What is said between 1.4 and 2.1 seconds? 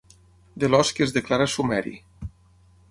sumeri.